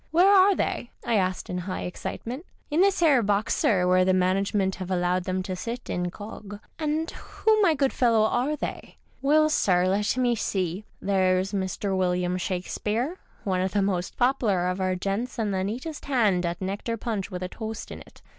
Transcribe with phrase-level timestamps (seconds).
[0.11, 4.15] "Where are they?" I asked in high excitement." In this 'ere box, sir, where the
[4.15, 9.41] management have allowed them to sit incog."" And who, my good fellow, are they?"" Well,
[9.43, 9.53] 12 MR.
[9.53, 11.95] SHAKESPEARE DISORDERLY sir, let mc see; thcres Mr.
[11.95, 16.59] William Shakespeare, one of the most pop'Iar of our gents and the neatest hand at
[16.59, 18.23] nectar puncli with a toast in it.